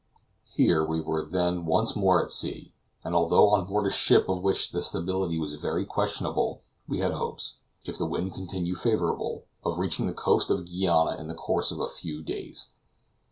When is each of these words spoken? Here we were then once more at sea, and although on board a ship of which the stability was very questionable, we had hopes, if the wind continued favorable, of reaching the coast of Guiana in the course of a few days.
Here 0.51 0.83
we 0.83 0.99
were 0.99 1.23
then 1.23 1.67
once 1.67 1.95
more 1.95 2.23
at 2.23 2.31
sea, 2.31 2.73
and 3.03 3.13
although 3.13 3.49
on 3.49 3.67
board 3.67 3.85
a 3.85 3.91
ship 3.93 4.27
of 4.27 4.41
which 4.41 4.71
the 4.71 4.81
stability 4.81 5.37
was 5.37 5.53
very 5.53 5.85
questionable, 5.85 6.63
we 6.87 6.97
had 6.97 7.11
hopes, 7.11 7.57
if 7.85 7.99
the 7.99 8.07
wind 8.07 8.33
continued 8.33 8.79
favorable, 8.79 9.45
of 9.63 9.77
reaching 9.77 10.07
the 10.07 10.13
coast 10.13 10.49
of 10.49 10.65
Guiana 10.65 11.17
in 11.21 11.27
the 11.27 11.35
course 11.35 11.69
of 11.69 11.79
a 11.79 11.87
few 11.87 12.23
days. 12.23 12.69